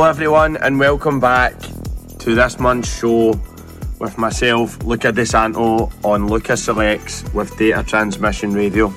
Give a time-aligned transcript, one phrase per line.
[0.00, 1.52] Hello, everyone, and welcome back
[2.20, 3.38] to this month's show
[3.98, 8.88] with myself, Luca De Santo, on Lucas Selects with Data Transmission Radio.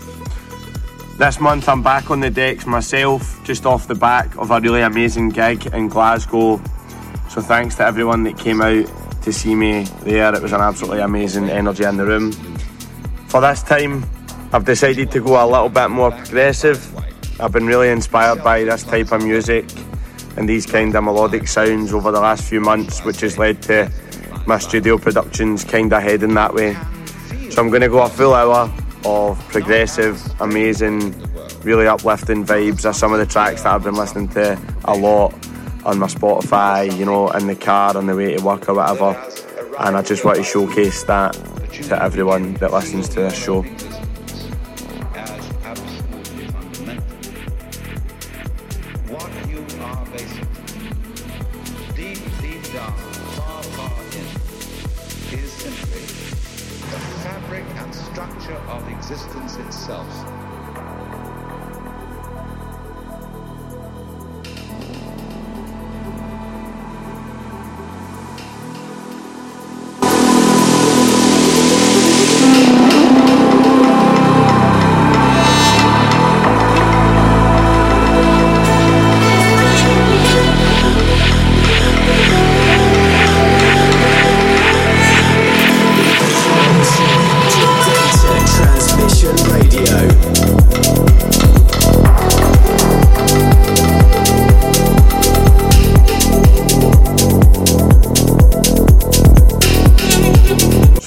[1.17, 4.79] This month, I'm back on the decks myself, just off the back of a really
[4.79, 6.61] amazing gig in Glasgow.
[7.27, 8.85] So, thanks to everyone that came out
[9.23, 10.33] to see me there.
[10.33, 12.31] It was an absolutely amazing energy in the room.
[13.27, 14.05] For this time,
[14.53, 16.81] I've decided to go a little bit more progressive.
[17.41, 19.65] I've been really inspired by this type of music
[20.37, 23.91] and these kind of melodic sounds over the last few months, which has led to
[24.45, 26.73] my studio productions kind of heading that way.
[27.49, 28.71] So I'm going to go a full hour
[29.05, 31.13] of progressive, amazing,
[31.63, 32.85] really uplifting vibes.
[32.85, 35.33] Are some of the tracks that I've been listening to a lot
[35.85, 39.15] on my Spotify, you know, in the car on the way to work or whatever.
[39.79, 41.33] And I just want to showcase that
[41.73, 43.63] to everyone that listens to this show.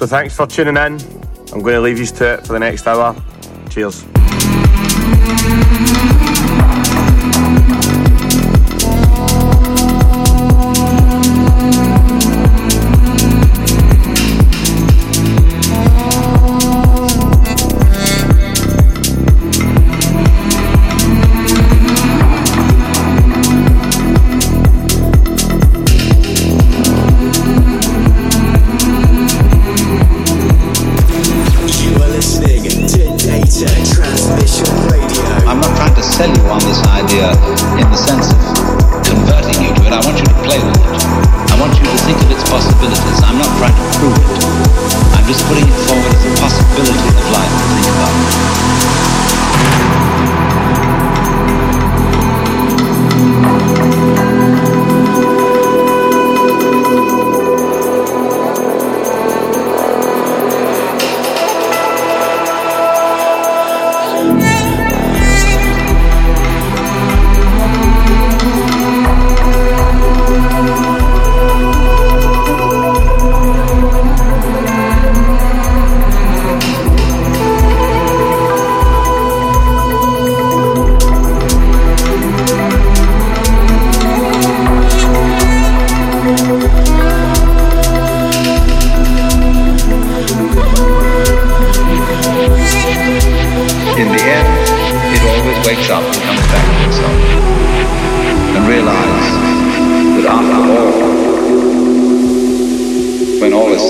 [0.07, 1.01] So thanks for tuning in.
[1.53, 3.17] I'm going to leave you to it for the next hour.
[3.71, 4.05] Cheers.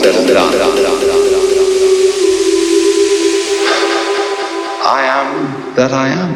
[0.09, 0.13] I
[5.03, 6.33] am that I am.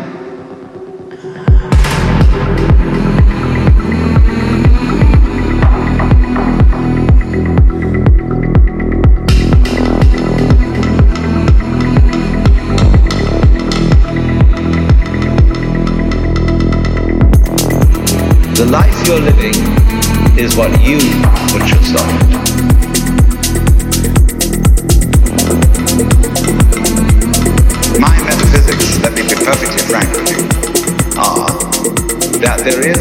[18.56, 19.54] The life you're living
[20.36, 20.98] is what you
[21.52, 22.29] put yourself
[32.70, 32.99] there is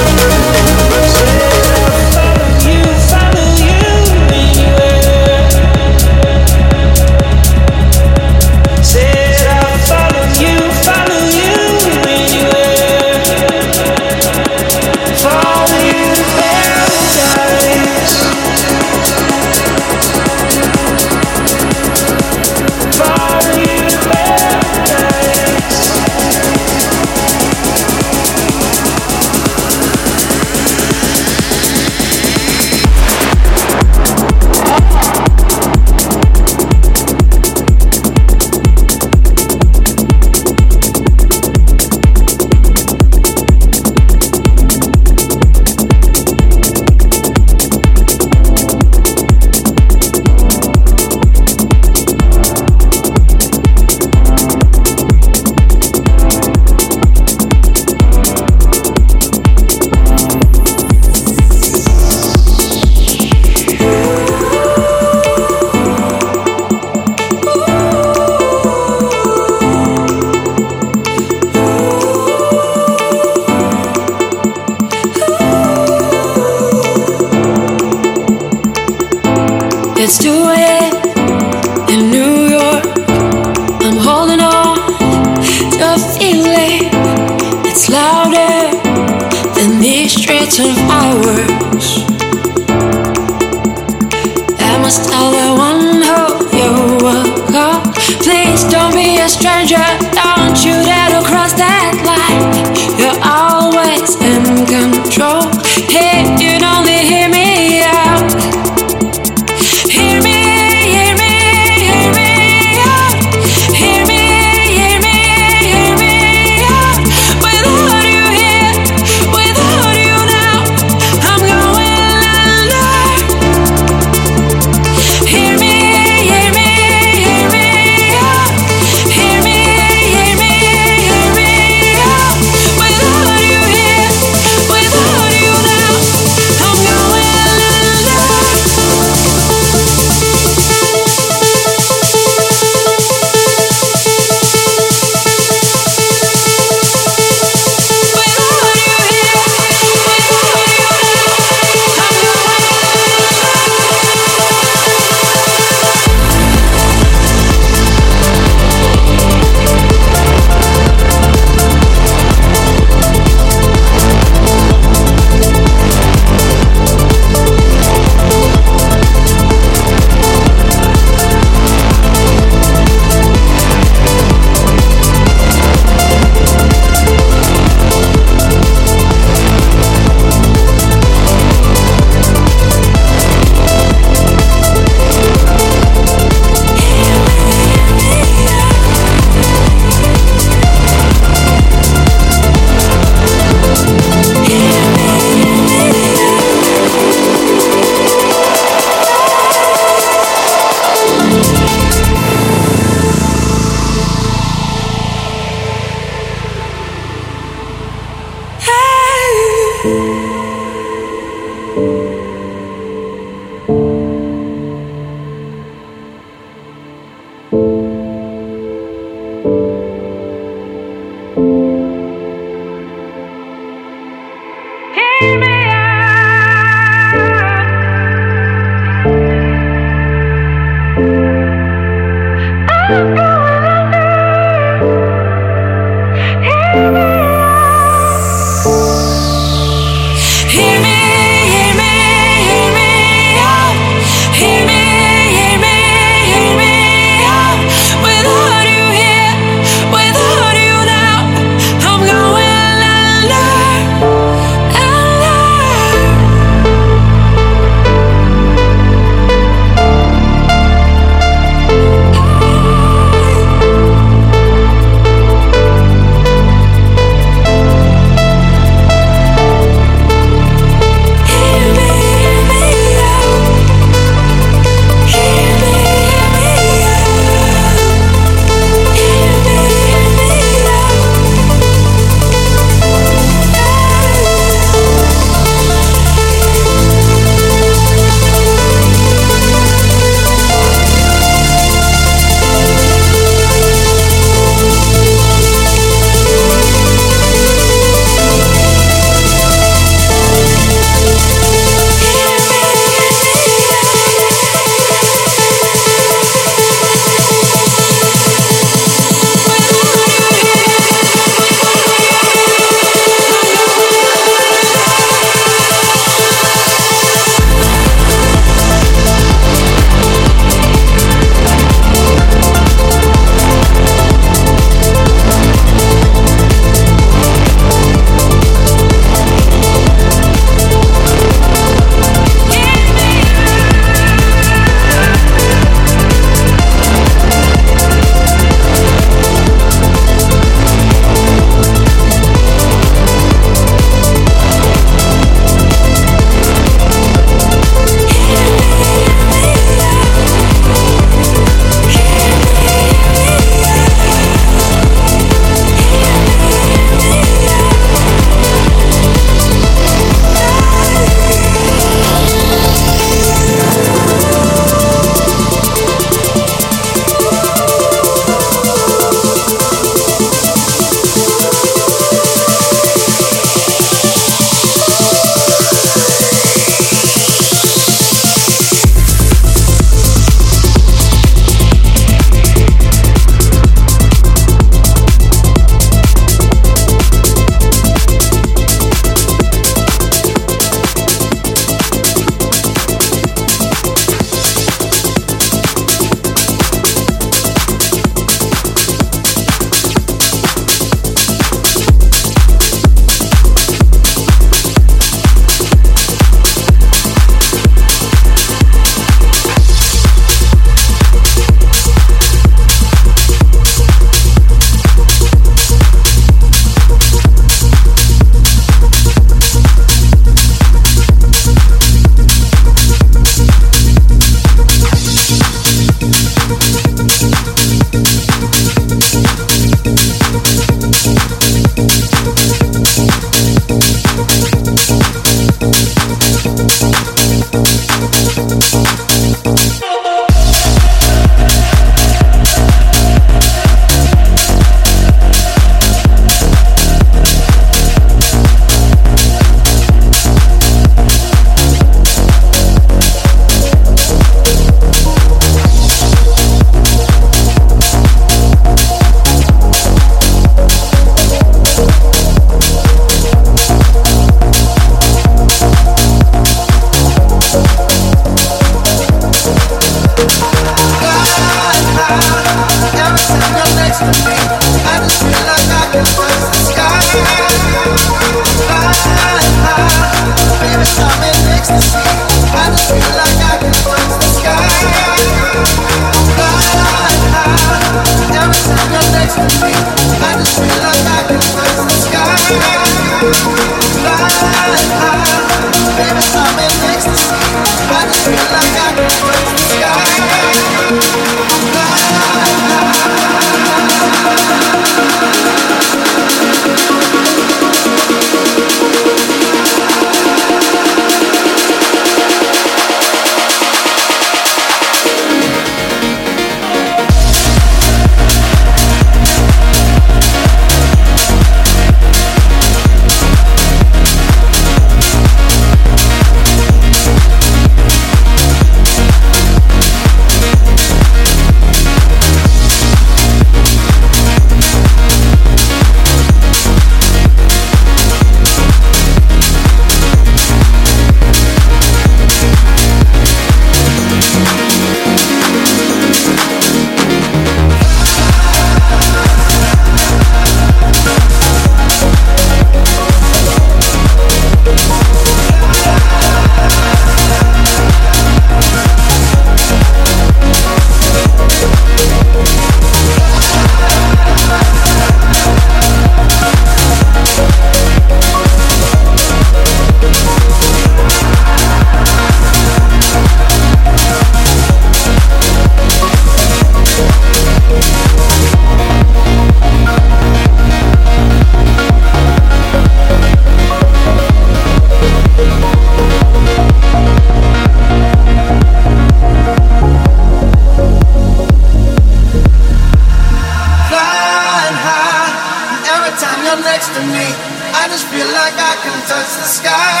[598.08, 600.00] feel like I can touch the sky.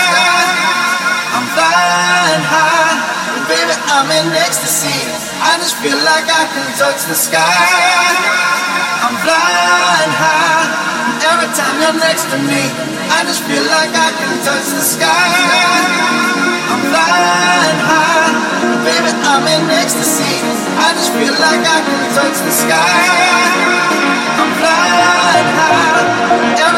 [1.36, 2.96] I'm flying high,
[3.36, 4.96] and baby, I'm in ecstasy.
[5.44, 7.44] I just feel like I can touch the sky.
[9.04, 10.64] I'm flying high,
[11.04, 12.72] and every time you're next to me,
[13.12, 15.28] I just feel like I can touch the sky.
[16.72, 18.32] I'm flying high,
[18.72, 20.32] and baby, I'm in ecstasy.
[20.80, 22.88] I just feel like I can touch the sky.
[24.40, 26.08] I'm flying high.
[26.32, 26.77] and Every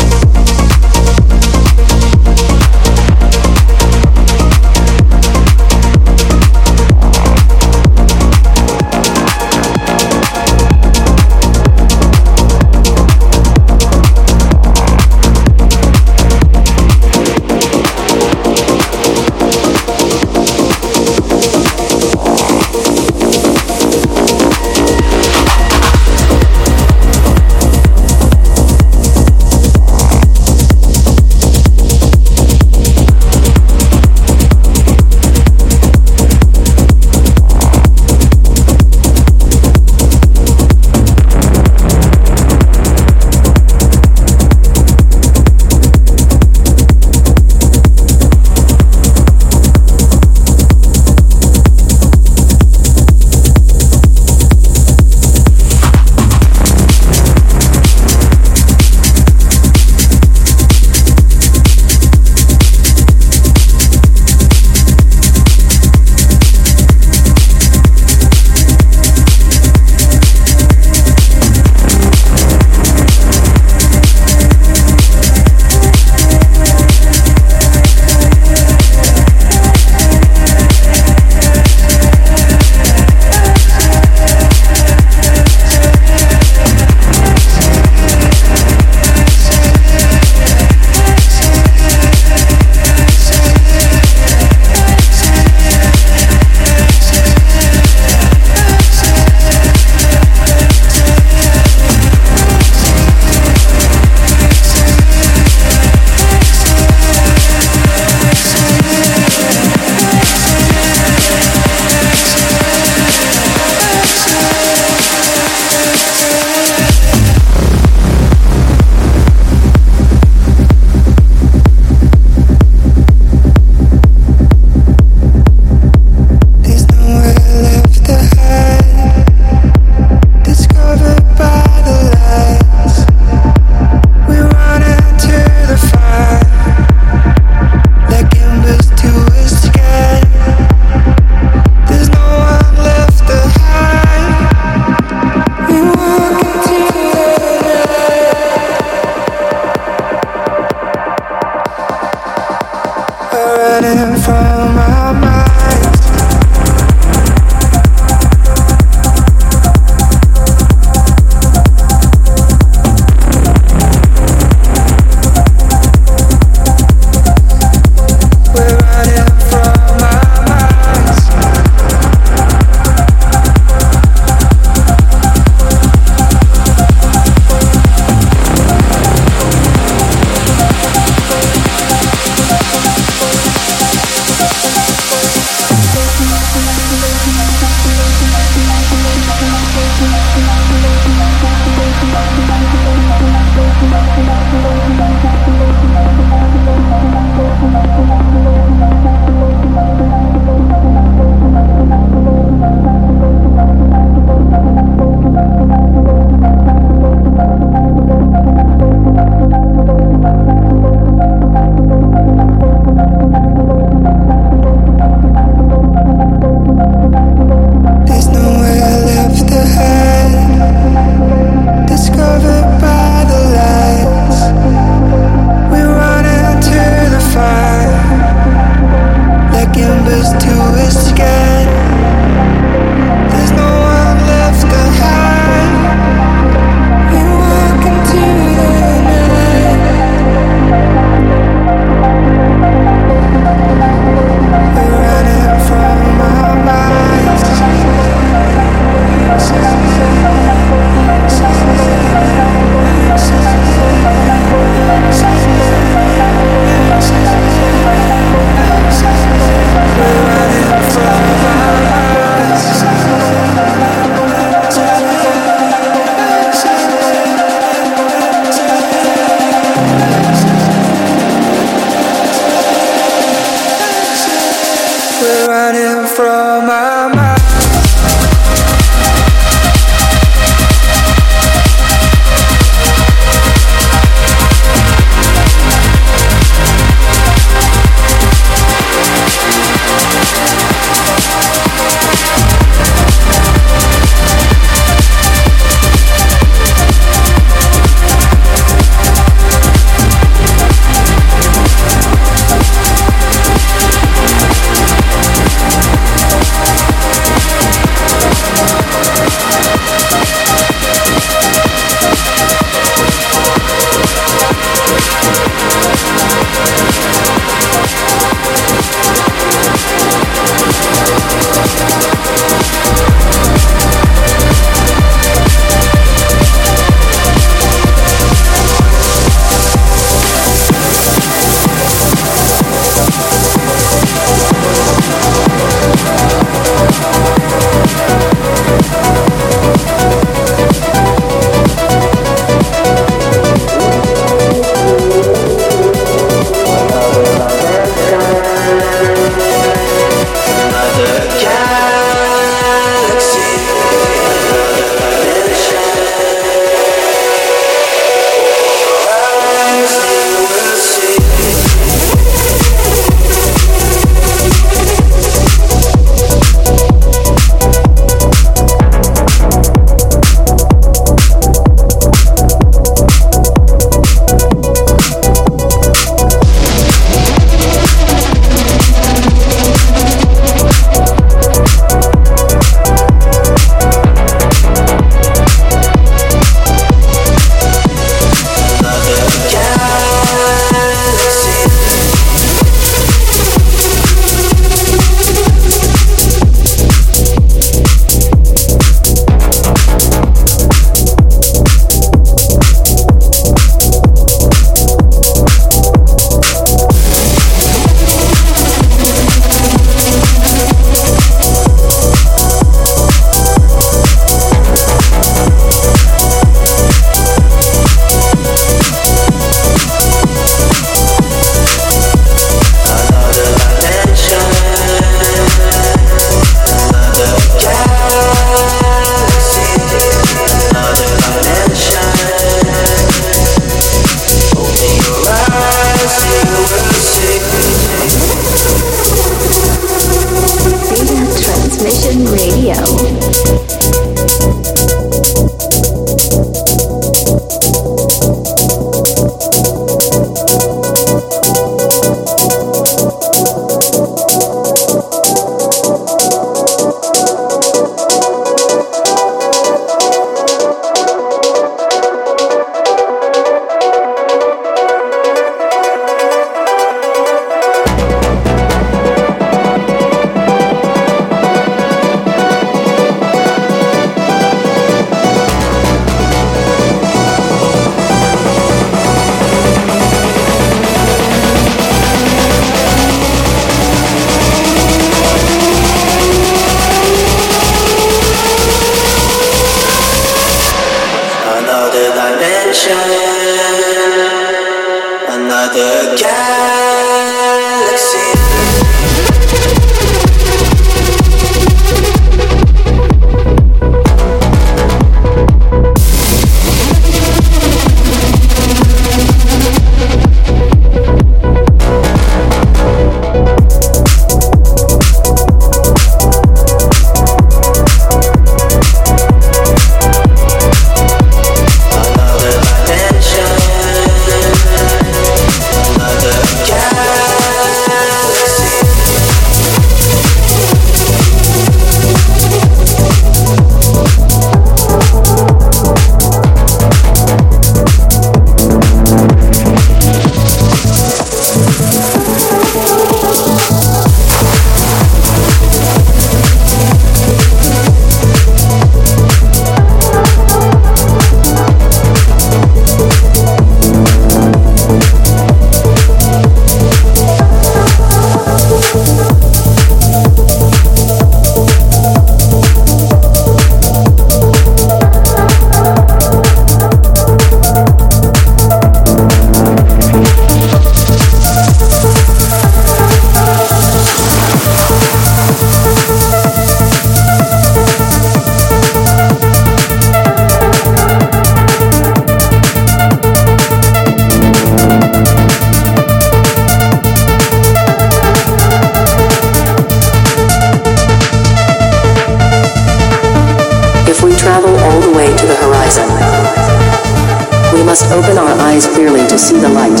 [598.66, 600.00] eyes clearly to see the light.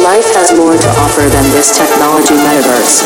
[0.00, 3.00] Life has more to offer than this technology metaverse.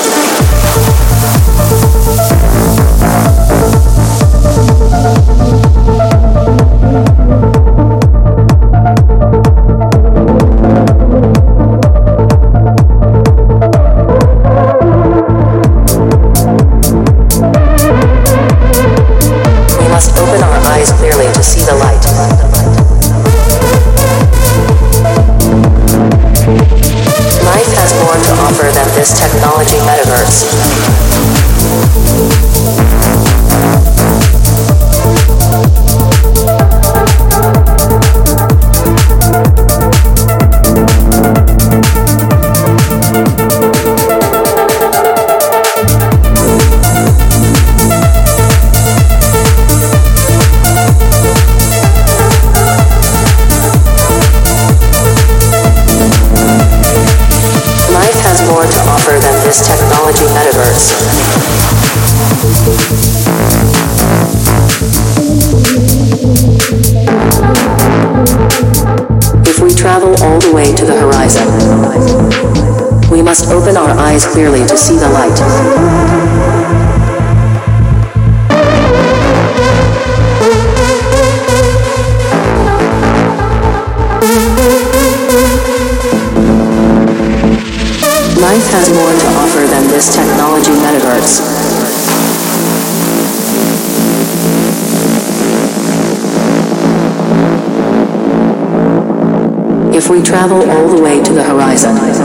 [74.14, 75.40] Eyes clearly to see the light.
[88.38, 91.40] Life has more to offer than this technology metaverse.
[99.92, 102.23] If we travel all the way to the horizon,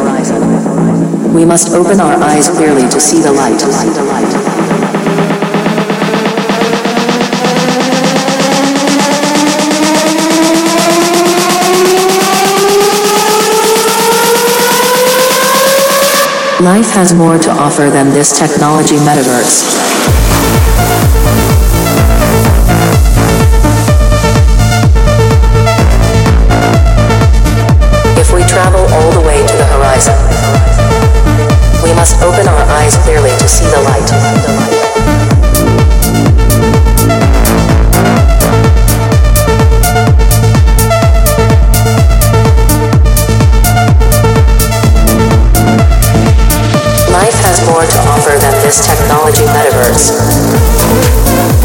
[1.40, 3.64] we must open our eyes clearly to see the light.
[16.62, 19.64] Life has more to offer than this technology metaverse.
[28.20, 30.79] If we travel all the way to the horizon,
[32.00, 34.10] must open our eyes clearly to see the light.
[47.12, 51.59] Life has more to offer than this technology metaverse.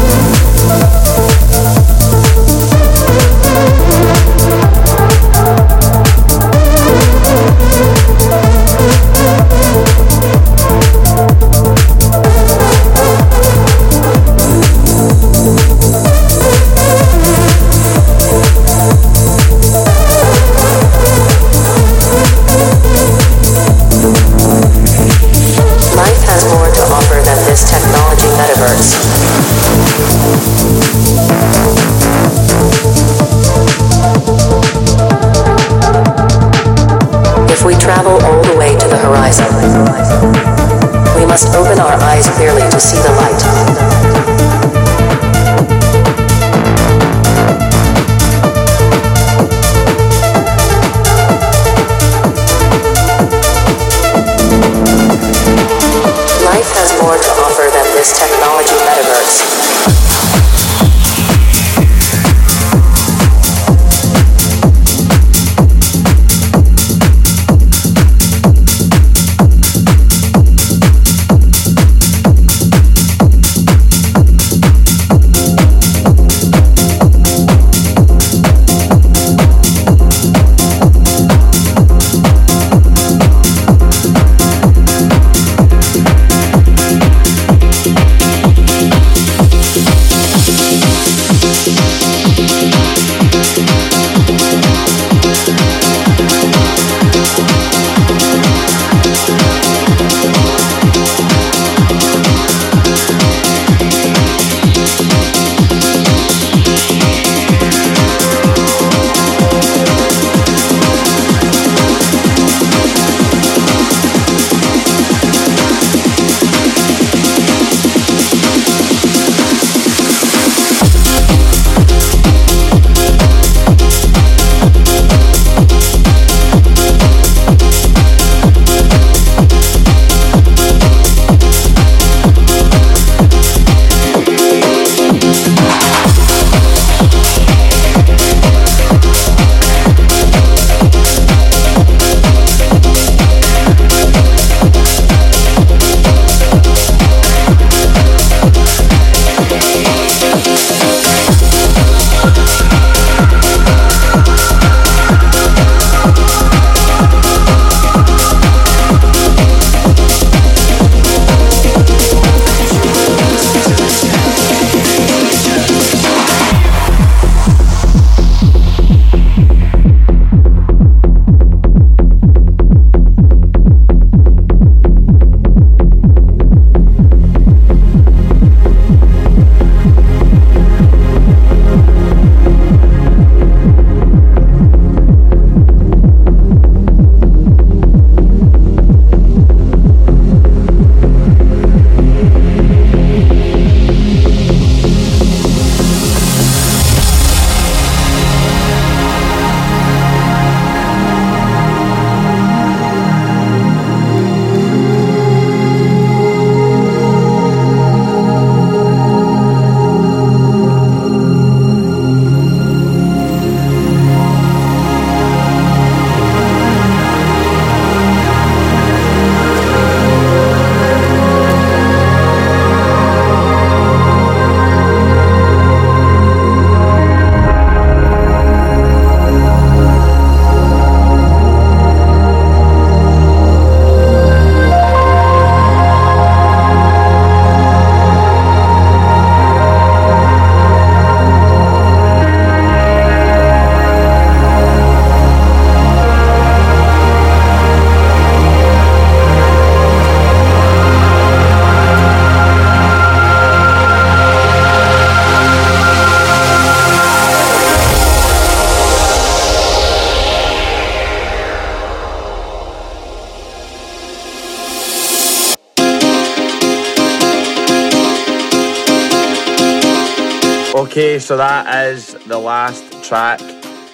[271.05, 273.39] Okay, so that is the last track.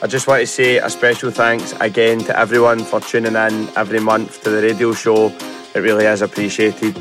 [0.01, 3.99] I just want to say a special thanks again to everyone for tuning in every
[3.99, 5.27] month to the radio show.
[5.75, 6.97] It really is appreciated.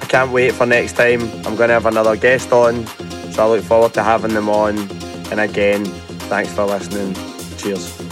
[0.00, 1.22] I can't wait for next time.
[1.44, 2.86] I'm going to have another guest on,
[3.32, 4.78] so I look forward to having them on.
[5.32, 5.84] And again,
[6.30, 7.14] thanks for listening.
[7.56, 8.03] Cheers.